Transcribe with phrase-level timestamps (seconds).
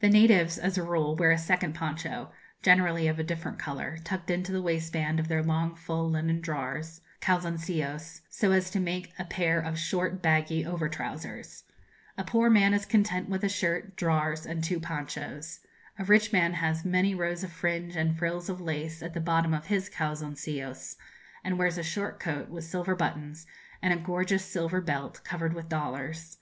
[0.00, 2.32] The natives, as a rule, wear a second poncho,
[2.62, 7.02] generally of a different colour, tucked into the waistband of their long full linen drawers
[7.20, 11.64] (calzoncillos), so as to make a pair of short baggy over trousers.
[12.16, 15.60] A poor man is content with a shirt, drawers, and two ponchos.
[15.98, 19.52] A rich man has many rows of fringe and frills of lace at the bottom
[19.52, 20.96] of his calzoncillos,
[21.44, 23.46] and wears a short coat, with silver buttons,
[23.82, 26.38] and a gorgeous silver belt, covered with dollars.